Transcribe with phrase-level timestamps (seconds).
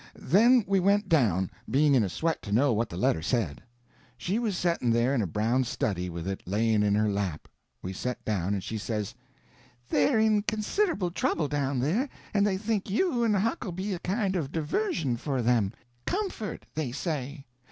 [0.17, 3.61] Then we went down, being in a sweat to know what the letter said.
[4.17, 7.47] She was setting there in a brown study, with it laying in her lap.
[7.83, 9.13] We set down, and she says:
[9.89, 14.35] "They're in considerable trouble down there, and they think you and Huck'll be a kind
[14.35, 17.45] of diversion for them—'comfort,' they say.